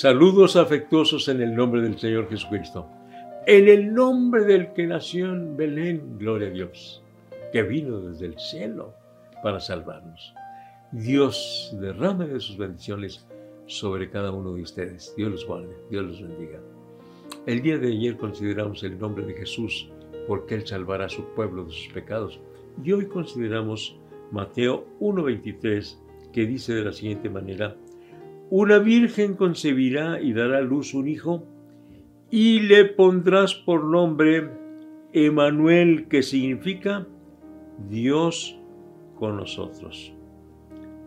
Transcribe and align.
Saludos 0.00 0.54
afectuosos 0.54 1.26
en 1.26 1.42
el 1.42 1.56
nombre 1.56 1.82
del 1.82 1.98
Señor 1.98 2.30
Jesucristo. 2.30 2.86
En 3.48 3.66
el 3.66 3.92
nombre 3.92 4.44
del 4.44 4.72
que 4.72 4.86
nació 4.86 5.32
en 5.32 5.56
Belén, 5.56 6.18
gloria 6.20 6.46
a 6.46 6.52
Dios, 6.52 7.02
que 7.52 7.64
vino 7.64 7.98
desde 7.98 8.26
el 8.26 8.38
cielo 8.38 8.94
para 9.42 9.58
salvarnos. 9.58 10.32
Dios 10.92 11.76
derrame 11.80 12.28
de 12.28 12.38
sus 12.38 12.56
bendiciones 12.56 13.26
sobre 13.66 14.08
cada 14.08 14.30
uno 14.30 14.54
de 14.54 14.62
ustedes. 14.62 15.12
Dios 15.16 15.32
los 15.32 15.44
guarde, 15.44 15.76
Dios 15.90 16.04
los 16.04 16.22
bendiga. 16.22 16.60
El 17.46 17.60
día 17.60 17.76
de 17.76 17.88
ayer 17.88 18.16
consideramos 18.16 18.84
el 18.84 19.00
nombre 19.00 19.26
de 19.26 19.34
Jesús 19.34 19.90
porque 20.28 20.54
Él 20.54 20.64
salvará 20.64 21.06
a 21.06 21.08
su 21.08 21.24
pueblo 21.34 21.64
de 21.64 21.72
sus 21.72 21.92
pecados. 21.92 22.38
Y 22.84 22.92
hoy 22.92 23.06
consideramos 23.06 23.96
Mateo 24.30 24.86
1.23 25.00 25.96
que 26.32 26.46
dice 26.46 26.72
de 26.72 26.84
la 26.84 26.92
siguiente 26.92 27.28
manera, 27.28 27.74
una 28.50 28.78
virgen 28.78 29.34
concebirá 29.34 30.20
y 30.20 30.32
dará 30.32 30.58
a 30.58 30.62
luz 30.62 30.94
un 30.94 31.08
hijo 31.08 31.44
y 32.30 32.60
le 32.60 32.84
pondrás 32.86 33.54
por 33.54 33.84
nombre 33.84 34.50
Emanuel, 35.12 36.08
que 36.08 36.22
significa 36.22 37.06
Dios 37.88 38.58
con 39.16 39.36
nosotros. 39.36 40.12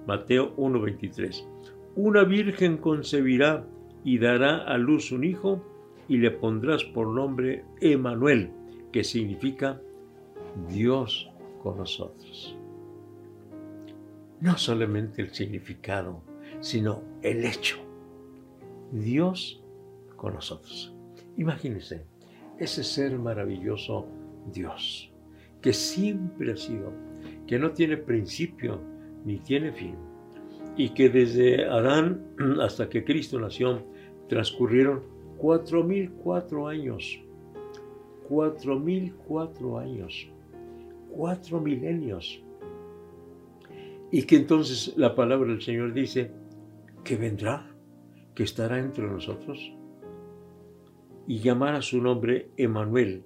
Mateo 0.08 0.54
1:23. 0.58 1.48
Una 1.96 2.24
virgen 2.24 2.78
concebirá 2.78 3.66
y 4.04 4.18
dará 4.18 4.58
a 4.58 4.78
luz 4.78 5.12
un 5.12 5.24
hijo 5.24 5.64
y 6.08 6.18
le 6.18 6.32
pondrás 6.32 6.84
por 6.84 7.08
nombre 7.08 7.66
Emanuel, 7.80 8.52
que 8.92 9.04
significa 9.04 9.80
Dios 10.70 11.30
con 11.62 11.78
nosotros. 11.78 12.58
No 14.40 14.58
solamente 14.58 15.22
el 15.22 15.34
significado, 15.34 16.24
sino 16.62 17.04
el 17.22 17.44
hecho. 17.44 17.78
Dios 18.92 19.62
con 20.16 20.34
nosotros. 20.36 20.94
Imagínense, 21.38 22.06
ese 22.60 22.84
ser 22.84 23.18
maravilloso 23.18 24.06
Dios, 24.54 25.12
que 25.62 25.74
siempre 25.74 26.54
ha 26.54 26.58
sido, 26.58 26.94
que 27.48 27.58
no 27.58 27.72
tiene 27.72 27.98
principio 27.98 28.80
ni 29.26 29.38
tiene 29.40 29.72
fin, 29.72 29.96
y 30.78 30.90
que 30.90 31.10
desde 31.10 31.66
Adán 31.66 32.24
hasta 32.62 32.90
que 32.90 33.04
Cristo 33.04 33.40
nació 33.40 33.84
transcurrieron 34.30 35.02
cuatro 35.38 35.84
mil 35.84 36.12
cuatro 36.12 36.68
años, 36.68 37.20
cuatro 38.28 38.80
mil 38.80 39.14
cuatro 39.28 39.80
años, 39.80 40.30
cuatro 41.10 41.60
milenios, 41.60 42.44
y 44.12 44.24
que 44.24 44.36
entonces 44.36 44.94
la 44.98 45.16
palabra 45.16 45.50
del 45.50 45.62
Señor 45.62 45.94
dice 45.94 46.32
que 47.04 47.16
vendrá, 47.16 47.70
que 48.36 48.44
estará 48.44 48.80
entre 48.80 49.08
nosotros, 49.08 49.74
y 51.28 51.40
llamar 51.40 51.76
a 51.76 51.82
su 51.82 52.02
nombre 52.02 52.52
Emanuel, 52.58 53.26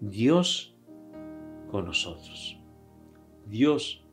Dios 0.00 0.76
con 1.70 1.86
nosotros. 1.86 2.58
Dios 3.46 4.04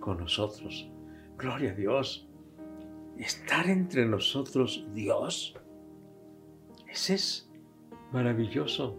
con 0.00 0.18
nosotros. 0.18 0.90
Gloria 1.36 1.72
a 1.72 1.74
Dios. 1.74 2.28
Estar 3.18 3.68
entre 3.68 4.06
nosotros 4.06 4.86
Dios. 4.94 5.54
Ese 6.88 7.14
es 7.14 7.50
maravilloso. 8.12 8.96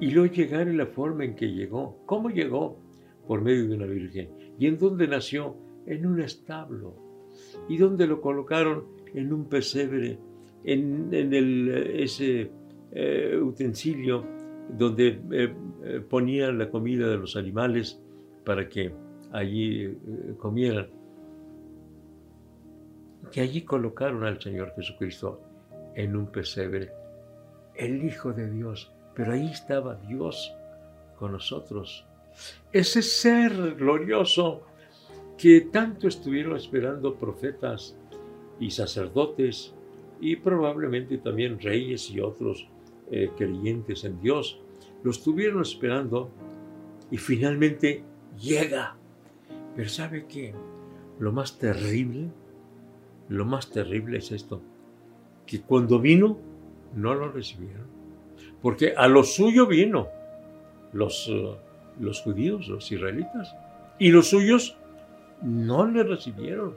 Y 0.00 0.10
luego 0.10 0.32
llegar 0.32 0.68
en 0.68 0.76
la 0.76 0.86
forma 0.86 1.24
en 1.24 1.34
que 1.34 1.46
llegó. 1.46 2.02
¿Cómo 2.06 2.30
llegó? 2.30 2.78
Por 3.26 3.42
medio 3.42 3.68
de 3.68 3.74
una 3.74 3.86
virgen. 3.86 4.30
¿Y 4.58 4.66
en 4.66 4.78
dónde 4.78 5.08
nació? 5.08 5.56
En 5.86 6.06
un 6.06 6.20
establo. 6.20 7.07
¿Y 7.68 7.76
dónde 7.76 8.06
lo 8.06 8.20
colocaron? 8.20 8.84
En 9.14 9.32
un 9.32 9.46
pesebre. 9.46 10.18
En, 10.64 11.08
el, 11.12 11.68
ese 11.68 12.50
eh, 12.92 13.38
utensilio 13.40 14.24
donde 14.76 15.20
eh, 15.30 15.54
eh, 15.84 16.00
ponían 16.00 16.58
la 16.58 16.68
comida 16.68 17.08
de 17.08 17.16
los 17.16 17.36
animales 17.36 18.00
para 18.44 18.68
que 18.68 18.92
allí 19.32 19.96
comieran. 20.38 20.88
Que 23.30 23.40
allí 23.40 23.62
colocaron 23.62 24.24
al 24.24 24.40
Señor 24.40 24.72
Jesucristo 24.74 25.40
en 25.94 26.16
un 26.16 26.26
pesebre, 26.26 26.90
el 27.74 28.04
Hijo 28.04 28.32
de 28.32 28.50
Dios, 28.50 28.92
pero 29.14 29.32
ahí 29.32 29.46
estaba 29.46 29.96
Dios 29.96 30.54
con 31.18 31.32
nosotros. 31.32 32.06
Ese 32.72 33.02
ser 33.02 33.74
glorioso 33.74 34.62
que 35.38 35.60
tanto 35.60 36.08
estuvieron 36.08 36.56
esperando 36.56 37.14
profetas 37.14 37.96
y 38.58 38.72
sacerdotes 38.72 39.72
y 40.20 40.34
probablemente 40.36 41.18
también 41.18 41.60
reyes 41.60 42.10
y 42.10 42.20
otros 42.20 42.66
eh, 43.10 43.30
creyentes 43.36 44.04
en 44.04 44.20
Dios, 44.20 44.60
lo 45.04 45.12
estuvieron 45.12 45.62
esperando 45.62 46.28
y 47.10 47.16
finalmente 47.18 48.02
llega. 48.36 48.96
Pero 49.76 49.88
¿sabe 49.88 50.26
qué? 50.28 50.52
Lo 51.20 51.30
más 51.30 51.56
terrible, 51.56 52.30
lo 53.28 53.44
más 53.44 53.70
terrible 53.70 54.18
es 54.18 54.32
esto, 54.32 54.60
que 55.46 55.60
cuando 55.60 56.00
vino 56.00 56.36
no 56.96 57.14
lo 57.14 57.30
recibieron. 57.30 57.86
Porque 58.60 58.92
a 58.96 59.06
lo 59.06 59.22
suyo 59.22 59.66
vino 59.68 60.08
los, 60.92 61.28
eh, 61.28 61.54
los 62.00 62.22
judíos, 62.22 62.66
los 62.66 62.90
israelitas, 62.90 63.54
y 64.00 64.10
los 64.10 64.28
suyos 64.30 64.77
no 65.42 65.86
le 65.86 66.02
recibieron. 66.02 66.74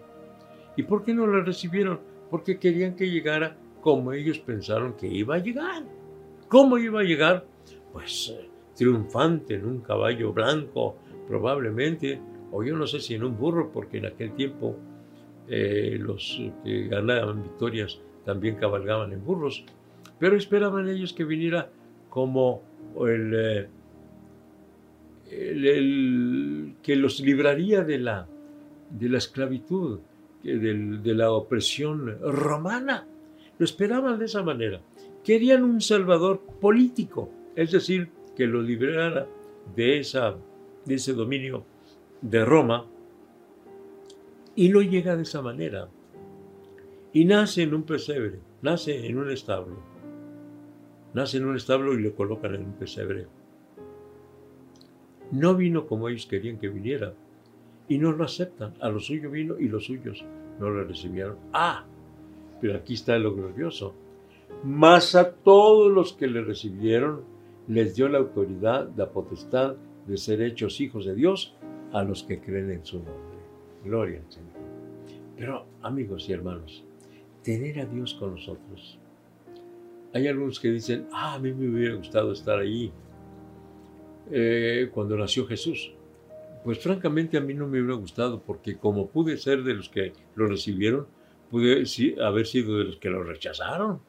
¿Y 0.75 0.83
por 0.83 1.03
qué 1.03 1.13
no 1.13 1.27
le 1.27 1.41
recibieron? 1.41 1.99
Porque 2.29 2.59
querían 2.59 2.95
que 2.95 3.09
llegara 3.09 3.55
como 3.81 4.13
ellos 4.13 4.39
pensaron 4.39 4.93
que 4.93 5.07
iba 5.07 5.35
a 5.35 5.39
llegar. 5.39 5.83
¿Cómo 6.47 6.77
iba 6.77 7.01
a 7.01 7.03
llegar? 7.03 7.45
Pues 7.91 8.33
eh, 8.37 8.49
triunfante 8.75 9.55
en 9.55 9.65
un 9.65 9.81
caballo 9.81 10.31
blanco, 10.31 10.97
probablemente, 11.27 12.21
o 12.51 12.63
yo 12.63 12.75
no 12.75 12.87
sé 12.87 12.99
si 12.99 13.15
en 13.15 13.23
un 13.23 13.37
burro, 13.37 13.71
porque 13.71 13.97
en 13.97 14.05
aquel 14.05 14.33
tiempo 14.33 14.77
eh, 15.47 15.97
los 15.99 16.41
que 16.63 16.87
ganaban 16.87 17.43
victorias 17.43 17.99
también 18.25 18.55
cabalgaban 18.55 19.11
en 19.13 19.23
burros, 19.23 19.65
pero 20.19 20.37
esperaban 20.37 20.87
ellos 20.87 21.13
que 21.13 21.23
viniera 21.23 21.69
como 22.09 22.61
el, 23.05 23.67
eh, 25.27 26.75
que 26.83 26.95
los 26.95 27.19
libraría 27.21 27.83
de 27.83 27.97
la, 27.97 28.27
de 28.91 29.09
la 29.09 29.17
esclavitud, 29.17 29.99
de 30.43 31.13
la 31.13 31.31
opresión 31.31 32.17
romana. 32.21 33.07
Lo 33.57 33.65
esperaban 33.65 34.19
de 34.19 34.25
esa 34.25 34.43
manera. 34.43 34.81
Querían 35.23 35.63
un 35.63 35.81
salvador 35.81 36.41
político, 36.59 37.29
es 37.55 37.71
decir, 37.71 38.09
que 38.35 38.47
lo 38.47 38.61
liberara 38.61 39.27
de, 39.75 40.05
de 40.85 40.95
ese 40.95 41.13
dominio 41.13 41.63
de 42.21 42.43
Roma, 42.43 42.85
y 44.55 44.69
no 44.69 44.81
llega 44.81 45.15
de 45.15 45.23
esa 45.23 45.41
manera. 45.41 45.87
Y 47.13 47.25
nace 47.25 47.63
en 47.63 47.73
un 47.73 47.83
pesebre, 47.83 48.39
nace 48.61 49.05
en 49.05 49.17
un 49.17 49.29
establo. 49.29 49.77
Nace 51.13 51.37
en 51.37 51.45
un 51.45 51.55
establo 51.55 51.93
y 51.93 52.01
lo 52.01 52.15
colocan 52.15 52.55
en 52.55 52.65
un 52.65 52.73
pesebre. 52.73 53.27
No 55.31 55.55
vino 55.55 55.87
como 55.87 56.09
ellos 56.09 56.25
querían 56.25 56.57
que 56.57 56.69
viniera. 56.69 57.13
Y 57.91 57.97
no 57.97 58.11
lo 58.11 58.23
aceptan. 58.23 58.73
A 58.79 58.89
lo 58.89 58.99
suyo 58.99 59.29
vino 59.29 59.59
y 59.59 59.67
los 59.67 59.85
suyos 59.85 60.23
no 60.59 60.69
lo 60.69 60.83
recibieron. 60.83 61.37
Ah, 61.53 61.85
pero 62.59 62.75
aquí 62.75 62.93
está 62.93 63.17
lo 63.17 63.35
glorioso 63.35 63.95
mas 64.63 65.15
a 65.15 65.31
todos 65.31 65.91
los 65.91 66.13
que 66.13 66.27
le 66.27 66.41
recibieron 66.41 67.23
les 67.67 67.95
dio 67.95 68.07
la 68.09 68.19
autoridad, 68.19 68.89
la 68.95 69.09
potestad 69.09 69.75
de 70.07 70.17
ser 70.17 70.41
hechos 70.41 70.81
hijos 70.81 71.05
de 71.05 71.15
Dios 71.15 71.55
a 71.93 72.03
los 72.03 72.23
que 72.23 72.39
creen 72.39 72.71
en 72.71 72.85
su 72.85 72.97
nombre. 72.97 73.15
Gloria 73.83 74.19
al 74.19 74.31
Señor. 74.31 74.51
Pero 75.37 75.65
amigos 75.81 76.27
y 76.29 76.33
hermanos, 76.33 76.83
tener 77.43 77.79
a 77.79 77.85
Dios 77.85 78.13
con 78.15 78.31
nosotros. 78.31 78.99
Hay 80.13 80.27
algunos 80.27 80.59
que 80.59 80.69
dicen, 80.69 81.07
ah, 81.11 81.35
a 81.35 81.39
mí 81.39 81.53
me 81.53 81.69
hubiera 81.69 81.95
gustado 81.95 82.33
estar 82.33 82.59
ahí 82.59 82.91
eh, 84.29 84.89
cuando 84.93 85.17
nació 85.17 85.47
Jesús. 85.47 85.93
Pues 86.63 86.79
francamente 86.79 87.37
a 87.37 87.41
mí 87.41 87.53
no 87.53 87.67
me 87.67 87.79
hubiera 87.79 87.95
gustado 87.95 88.41
porque 88.41 88.77
como 88.77 89.09
pude 89.09 89.37
ser 89.37 89.63
de 89.63 89.73
los 89.73 89.89
que 89.89 90.13
lo 90.35 90.47
recibieron, 90.47 91.07
pude 91.49 91.83
haber 92.23 92.45
sido 92.45 92.77
de 92.77 92.83
los 92.85 92.97
que 92.97 93.09
lo 93.09 93.23
rechazaron 93.23 93.99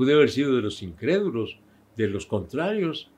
Pude 0.00 0.14
haber 0.14 0.30
sido 0.30 0.56
de 0.56 0.62
los 0.62 0.82
incrédulos, 0.82 1.58
de 1.96 2.08
los 2.08 2.24
contrarios, 2.24 3.10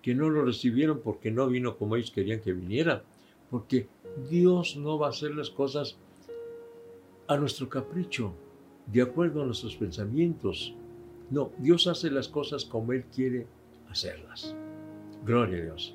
que 0.00 0.14
no 0.14 0.30
lo 0.30 0.42
recibieron 0.42 1.00
porque 1.00 1.30
no 1.30 1.46
vino 1.48 1.76
como 1.76 1.96
ellos 1.96 2.10
querían 2.10 2.40
que 2.40 2.54
viniera. 2.54 3.04
Porque 3.50 3.88
Dios 4.30 4.76
no 4.76 4.98
va 4.98 5.08
a 5.08 5.10
hacer 5.10 5.34
las 5.34 5.50
cosas 5.50 5.98
a 7.28 7.36
nuestro 7.36 7.68
capricho, 7.68 8.32
de 8.86 9.02
acuerdo 9.02 9.42
a 9.42 9.44
nuestros 9.44 9.76
pensamientos. 9.76 10.74
No, 11.28 11.52
Dios 11.58 11.86
hace 11.86 12.10
las 12.10 12.28
cosas 12.28 12.64
como 12.64 12.92
Él 12.92 13.04
quiere 13.14 13.46
hacerlas. 13.90 14.56
Gloria 15.26 15.58
a 15.58 15.62
Dios. 15.62 15.94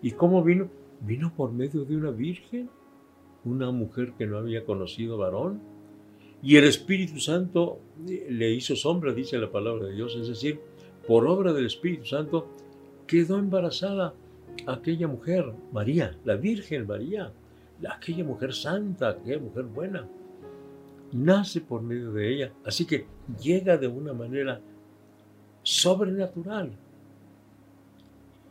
¿Y 0.00 0.12
cómo 0.12 0.42
vino? 0.42 0.70
Vino 1.00 1.32
por 1.34 1.52
medio 1.52 1.84
de 1.84 1.96
una 1.96 2.10
virgen, 2.10 2.68
una 3.44 3.70
mujer 3.70 4.12
que 4.18 4.26
no 4.26 4.38
había 4.38 4.64
conocido 4.64 5.18
varón, 5.18 5.60
Y 6.40 6.56
el 6.56 6.64
Espíritu 6.64 7.18
Santo 7.18 7.80
le 8.06 8.50
hizo 8.52 8.76
sombra, 8.76 9.12
dice 9.12 9.38
la 9.38 9.50
palabra 9.50 9.86
de 9.86 9.94
Dios, 9.94 10.14
es 10.14 10.28
decir, 10.28 10.60
por 11.08 11.26
obra 11.26 11.52
del 11.52 11.66
Espíritu 11.66 12.04
Santo 12.04 12.46
quedó 13.08 13.38
embarazada 13.38 14.14
aquella 14.66 15.08
mujer, 15.08 15.52
María, 15.72 16.16
la 16.24 16.36
Virgen 16.36 16.86
María, 16.86 17.32
aquella 17.88 18.24
mujer 18.24 18.52
santa, 18.52 19.08
aquella 19.10 19.38
mujer 19.38 19.64
buena. 19.64 20.06
Nace 21.12 21.60
por 21.60 21.82
medio 21.82 22.12
de 22.12 22.34
ella, 22.34 22.52
así 22.64 22.84
que 22.84 23.06
llega 23.42 23.78
de 23.78 23.88
una 23.88 24.12
manera 24.12 24.60
sobrenatural. 25.62 26.72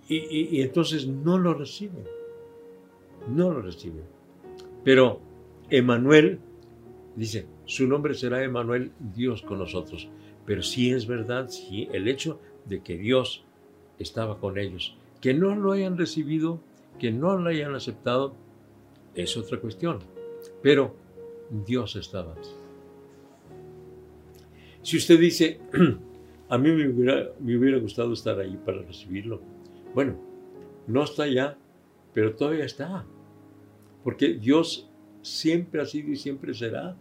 Y, 0.09 0.61
entonces 0.61 1.05
no 1.05 1.37
lo 1.37 1.53
recibe, 1.53 2.05
no 3.27 3.51
lo 3.51 3.61
recibe. 3.61 4.03
Pero 4.83 5.19
Emanuel 5.69 6.39
dice, 7.15 7.47
su 7.65 7.87
nombre 7.87 8.13
será 8.13 8.43
Emanuel, 8.43 8.91
Dios 9.13 9.41
con 9.41 9.59
nosotros. 9.59 10.07
Pero 10.45 10.63
sí 10.63 10.91
es 10.91 11.07
verdad, 11.07 11.49
sí, 11.49 11.89
el 11.91 12.07
hecho 12.07 12.39
de 12.65 12.81
que 12.81 12.97
Dios 12.97 13.43
estaba 13.99 14.39
con 14.39 14.57
ellos. 14.57 14.95
Que 15.19 15.33
no 15.33 15.55
lo 15.55 15.73
hayan 15.73 15.97
recibido, 15.97 16.61
que 16.99 17.11
no 17.11 17.37
lo 17.37 17.49
hayan 17.49 17.75
aceptado, 17.75 18.35
es 19.15 19.35
otra 19.35 19.59
cuestión. 19.59 19.99
Pero 20.61 20.95
Dios 21.65 21.95
estaba. 21.95 22.35
Si 24.81 24.95
usted 24.95 25.19
dice, 25.19 25.59
a 26.49 26.57
mí 26.57 26.71
me 26.71 26.87
hubiera, 26.87 27.31
me 27.39 27.57
hubiera 27.57 27.77
gustado 27.77 28.13
estar 28.13 28.39
ahí 28.39 28.57
para 28.65 28.81
recibirlo, 28.83 29.41
bueno, 29.93 30.17
no 30.87 31.03
está 31.03 31.23
allá, 31.23 31.57
pero 32.17 32.33
todavía 32.35 32.65
está. 32.65 33.05
Porque 34.03 34.29
Dios 34.33 34.89
siempre 35.21 35.83
ha 35.83 35.85
sido 35.85 36.09
y 36.11 36.15
siempre 36.15 36.51
será. 36.55 36.97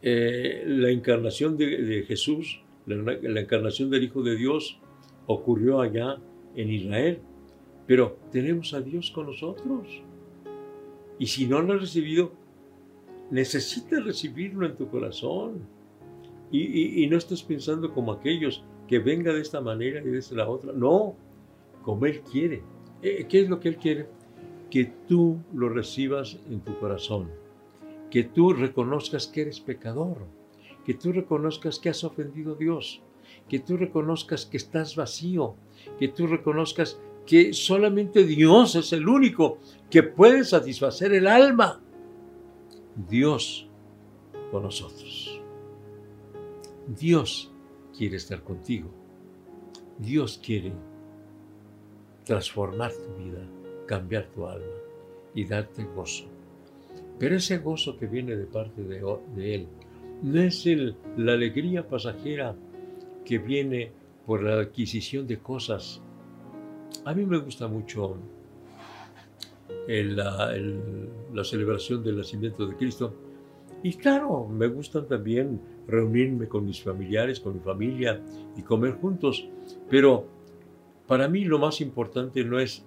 Eh, 0.00 0.62
la 0.68 0.90
encarnación 0.90 1.56
de, 1.56 2.04
Jesús, 2.06 2.62
la, 2.86 3.40
encarnación 3.40 3.90
del 3.90 4.04
Hijo 4.04 4.22
de 4.22 4.36
Dios, 4.36 4.78
ocurrió 5.26 5.80
allá 5.80 6.16
en 6.54 6.70
Israel, 6.70 7.18
pero 7.88 8.18
tenemos 8.30 8.72
a 8.72 8.80
Dios 8.80 9.10
con 9.10 9.26
nosotros. 9.26 9.88
Y 11.18 11.26
si 11.26 11.46
no 11.46 11.60
lo 11.60 11.74
has 11.74 11.80
recibido, 11.80 12.30
necesitas 13.32 14.04
recibirlo 14.04 14.64
en 14.64 14.76
tu 14.76 14.86
corazón. 14.90 15.66
Y, 16.52 17.04
no 17.08 17.16
estés 17.16 17.42
pensando 17.42 17.92
como 17.92 18.12
aquellos 18.12 18.64
que 18.86 19.00
venga 19.00 19.32
de 19.32 19.40
esta 19.40 19.60
manera 19.60 20.00
y 20.00 20.04
de 20.04 20.18
esta 20.18 20.48
otra. 20.48 20.72
No, 20.72 21.16
como 21.82 22.06
Él 22.06 22.20
quiere. 22.20 22.62
Eh, 23.02 23.26
¿Qué 23.28 23.42
es 23.42 23.48
lo 23.48 23.60
que 23.60 23.68
Él 23.68 23.76
quiere? 23.76 24.06
Que 24.70 24.84
tú 25.06 25.38
lo 25.52 25.68
recibas 25.68 26.38
en 26.48 26.60
tu 26.60 26.78
corazón. 26.78 27.30
Que 28.10 28.24
tú 28.24 28.52
reconozcas 28.52 29.26
que 29.26 29.42
eres 29.42 29.60
pecador. 29.60 30.26
Que 30.84 30.94
tú 30.94 31.12
reconozcas 31.12 31.78
que 31.78 31.90
has 31.90 32.04
ofendido 32.04 32.54
a 32.54 32.56
Dios 32.56 33.02
que 33.48 33.58
tú 33.58 33.76
reconozcas 33.76 34.46
que 34.46 34.56
estás 34.56 34.96
vacío, 34.96 35.56
que 35.98 36.08
tú 36.08 36.26
reconozcas 36.26 36.98
que 37.26 37.52
solamente 37.52 38.24
Dios 38.24 38.74
es 38.74 38.92
el 38.92 39.08
único 39.08 39.58
que 39.90 40.02
puede 40.02 40.44
satisfacer 40.44 41.12
el 41.12 41.26
alma. 41.26 41.80
Dios 43.08 43.68
con 44.50 44.64
nosotros. 44.64 45.40
Dios 46.86 47.52
quiere 47.96 48.16
estar 48.16 48.42
contigo. 48.42 48.90
Dios 49.98 50.40
quiere 50.44 50.72
transformar 52.24 52.92
tu 52.92 53.22
vida, 53.22 53.46
cambiar 53.86 54.26
tu 54.26 54.46
alma 54.46 54.66
y 55.34 55.44
darte 55.44 55.84
gozo. 55.94 56.24
Pero 57.18 57.36
ese 57.36 57.58
gozo 57.58 57.96
que 57.96 58.06
viene 58.06 58.36
de 58.36 58.46
parte 58.46 58.82
de, 58.82 59.54
Él 59.54 59.66
no 60.22 60.40
es 60.40 60.66
el, 60.66 60.96
la 61.16 61.32
alegría 61.32 61.86
pasajera 61.86 62.54
que 63.24 63.38
viene 63.38 63.92
por 64.26 64.42
la 64.42 64.60
adquisición 64.60 65.26
de 65.26 65.38
cosas. 65.38 66.00
A 67.04 67.14
mí 67.14 67.24
me 67.24 67.38
gusta 67.38 67.68
mucho 67.68 68.16
la, 69.86 71.44
celebración 71.44 72.02
del 72.02 72.18
nacimiento 72.18 72.66
de 72.66 72.76
Cristo. 72.76 73.14
Y 73.82 73.94
claro, 73.94 74.46
me 74.46 74.68
gustan 74.68 75.08
también 75.08 75.60
reunirme 75.88 76.46
con 76.46 76.64
mis 76.64 76.80
familiares, 76.82 77.40
con 77.40 77.54
mi 77.54 77.60
familia 77.60 78.20
y 78.56 78.62
comer 78.62 78.92
juntos. 78.92 79.48
Pero 79.90 80.26
para 81.06 81.28
mí 81.28 81.44
lo 81.44 81.58
más 81.58 81.80
importante 81.80 82.44
no 82.44 82.58
es 82.58 82.84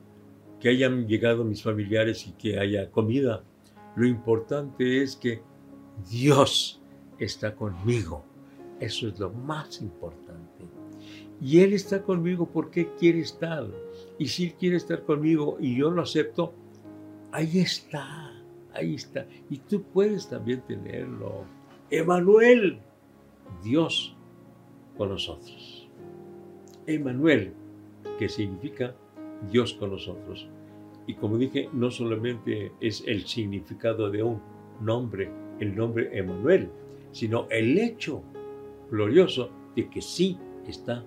que 0.60 0.70
hayan 0.70 1.08
llegado 1.08 1.44
mis 1.44 1.62
familiares 1.62 2.28
y 2.28 2.32
que 2.32 2.60
haya 2.60 2.90
comida. 2.92 3.44
Lo 3.96 4.08
importante 4.08 5.02
es 5.02 5.16
que 5.16 5.42
Dios 6.10 6.82
está 7.20 7.56
conmigo 7.56 8.26
eso 8.80 9.08
es 9.08 9.20
lo 9.20 9.32
más 9.32 9.82
importante. 9.82 10.66
Y 11.42 11.60
Él 11.62 11.74
está 11.74 12.02
conmigo 12.02 12.50
porque 12.52 12.92
quiere 12.98 13.20
estar. 13.20 13.68
Y 14.18 14.28
si 14.28 14.46
Él 14.46 14.54
quiere 14.56 14.78
estar 14.78 15.04
conmigo 15.04 15.58
y 15.60 15.78
yo 15.78 15.92
lo 15.92 16.02
acepto, 16.02 16.54
ahí 17.32 17.60
está, 17.60 18.34
ahí 18.74 18.96
está. 18.96 19.28
Y 19.50 19.60
tú 19.60 19.84
puedes 19.84 20.30
también 20.30 20.62
tenerlo. 20.62 21.46
Emanuel, 21.90 22.80
Dios 23.64 24.16
con 24.98 25.10
nosotros. 25.10 25.90
Emanuel, 26.88 27.54
que 28.18 28.30
significa 28.30 28.96
Dios 29.52 29.74
con 29.74 29.92
nosotros. 29.92 30.48
Y 31.08 31.16
como 31.16 31.38
dije, 31.38 31.70
no 31.74 31.92
solamente 31.92 32.72
es 32.80 33.04
el 33.06 33.26
significado 33.26 34.10
de 34.10 34.24
un 34.24 34.42
nombre, 34.82 35.32
el 35.60 35.76
nombre 35.76 36.18
Emanuel, 36.18 36.70
sino 37.12 37.48
el 37.50 37.78
hecho 37.78 38.24
glorioso 38.90 39.50
de 39.76 39.90
que 39.90 40.02
sí 40.02 40.38
está 40.68 41.06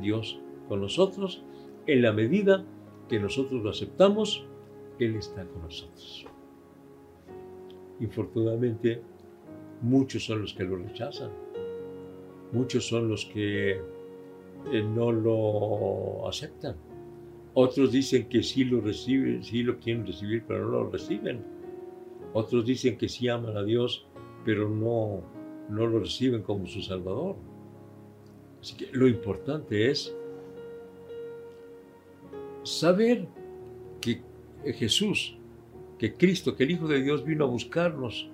Dios 0.00 0.40
con 0.68 0.80
nosotros 0.80 1.44
en 1.86 2.02
la 2.02 2.12
medida 2.12 2.64
que 3.08 3.18
nosotros 3.18 3.62
lo 3.62 3.70
aceptamos, 3.70 4.46
Él 4.98 5.16
está 5.16 5.44
con 5.46 5.62
nosotros. 5.62 6.26
Infortunadamente, 7.98 9.02
muchos 9.82 10.24
son 10.24 10.42
los 10.42 10.54
que 10.54 10.64
lo 10.64 10.76
rechazan, 10.76 11.30
muchos 12.52 12.86
son 12.86 13.08
los 13.08 13.26
que 13.26 13.80
eh, 14.72 14.82
no 14.82 15.12
lo 15.12 16.28
aceptan. 16.28 16.76
Otros 17.54 17.92
dicen 17.92 18.28
que 18.28 18.42
sí 18.42 18.64
lo 18.64 18.80
reciben, 18.80 19.42
sí 19.42 19.62
lo 19.62 19.78
quieren 19.78 20.06
recibir, 20.06 20.44
pero 20.46 20.66
no 20.66 20.84
lo 20.84 20.90
reciben. 20.90 21.44
Otros 22.32 22.64
dicen 22.64 22.96
que 22.96 23.08
sí 23.08 23.28
aman 23.28 23.56
a 23.56 23.64
Dios, 23.64 24.06
pero 24.44 24.68
no 24.68 25.22
no 25.70 25.86
lo 25.86 26.00
reciben 26.00 26.42
como 26.42 26.66
su 26.66 26.82
Salvador. 26.82 27.36
Así 28.60 28.76
que 28.76 28.88
lo 28.92 29.08
importante 29.08 29.90
es 29.90 30.14
saber 32.62 33.26
que 34.00 34.22
Jesús, 34.74 35.36
que 35.98 36.14
Cristo, 36.14 36.56
que 36.56 36.64
el 36.64 36.72
Hijo 36.72 36.88
de 36.88 37.02
Dios 37.02 37.24
vino 37.24 37.44
a 37.44 37.48
buscarnos 37.48 38.28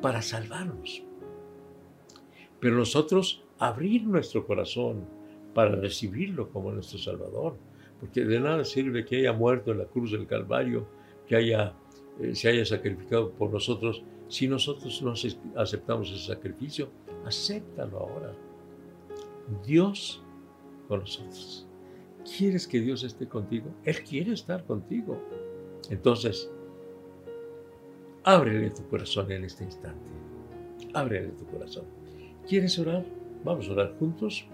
para 0.00 0.22
salvarnos. 0.22 1.02
Pero 2.60 2.76
nosotros 2.76 3.44
abrir 3.58 4.04
nuestro 4.04 4.46
corazón 4.46 5.04
para 5.54 5.74
recibirlo 5.74 6.50
como 6.50 6.72
nuestro 6.72 6.98
Salvador. 6.98 7.56
Porque 8.00 8.24
de 8.24 8.40
nada 8.40 8.64
sirve 8.64 9.04
que 9.04 9.18
haya 9.18 9.32
muerto 9.32 9.72
en 9.72 9.78
la 9.78 9.84
cruz 9.84 10.12
del 10.12 10.26
Calvario, 10.26 10.86
que 11.26 11.36
haya, 11.36 11.74
eh, 12.20 12.34
se 12.34 12.48
haya 12.48 12.64
sacrificado 12.64 13.30
por 13.30 13.50
nosotros 13.50 14.02
si 14.32 14.48
nosotros 14.48 15.02
no 15.02 15.12
aceptamos 15.60 16.10
ese 16.10 16.32
sacrificio, 16.32 16.88
acéptalo 17.26 17.98
ahora. 17.98 18.32
Dios 19.62 20.22
con 20.88 21.00
nosotros. 21.00 21.66
¿Quieres 22.24 22.66
que 22.66 22.80
Dios 22.80 23.04
esté 23.04 23.28
contigo? 23.28 23.66
Él 23.84 24.02
quiere 24.02 24.32
estar 24.32 24.64
contigo. 24.64 25.20
Entonces, 25.90 26.50
ábrele 28.24 28.70
tu 28.70 28.88
corazón 28.88 29.30
en 29.30 29.44
este 29.44 29.64
instante. 29.64 30.00
Ábrele 30.94 31.28
tu 31.32 31.44
corazón. 31.46 31.84
¿Quieres 32.48 32.78
orar? 32.78 33.04
Vamos 33.44 33.68
a 33.68 33.72
orar 33.72 33.96
juntos. 33.98 34.46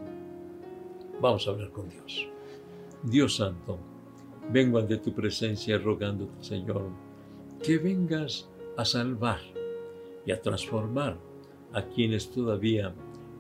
Vamos 1.21 1.47
a 1.47 1.51
hablar 1.51 1.71
con 1.71 1.89
Dios. 1.89 2.29
Dios 3.03 3.37
Santo, 3.37 3.79
vengo 4.53 4.79
ante 4.79 4.99
tu 4.99 5.13
presencia 5.13 5.79
rogándote, 5.79 6.43
Señor, 6.43 6.91
que 7.63 7.79
vengas 7.79 8.49
a 8.77 8.85
salvar 8.85 9.41
y 10.25 10.31
a 10.31 10.41
transformar 10.41 11.19
a 11.73 11.83
quienes 11.83 12.31
todavía 12.31 12.95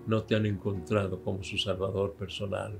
no 0.06 0.22
te 0.22 0.34
han 0.34 0.46
encontrado 0.46 1.22
como 1.22 1.42
su 1.42 1.58
Salvador 1.58 2.14
personal 2.14 2.78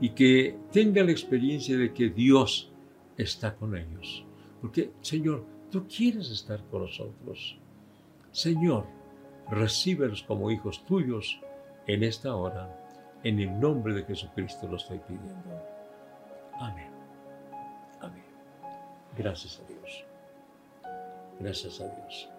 y 0.00 0.10
que 0.10 0.56
tengan 0.70 1.06
la 1.06 1.12
experiencia 1.12 1.76
de 1.76 1.92
que 1.92 2.10
Dios 2.10 2.70
está 3.16 3.56
con 3.56 3.76
ellos. 3.76 4.24
Porque, 4.60 4.92
Señor, 5.00 5.44
tú 5.70 5.86
quieres 5.88 6.30
estar 6.30 6.64
con 6.70 6.82
nosotros. 6.82 7.58
Señor, 8.30 8.86
recíbelos 9.50 10.22
como 10.22 10.50
hijos 10.50 10.84
tuyos 10.84 11.40
en 11.86 12.02
esta 12.02 12.34
hora. 12.34 12.87
En 13.24 13.40
el 13.40 13.58
nombre 13.58 13.94
de 13.94 14.04
Jesucristo 14.04 14.68
lo 14.68 14.76
estoy 14.76 14.98
pidiendo. 15.00 15.62
Amén. 16.60 16.90
Amén. 18.00 18.24
Gracias 19.16 19.60
a 19.60 19.72
Dios. 19.72 20.04
Gracias 21.40 21.80
a 21.80 21.88
Dios. 21.88 22.30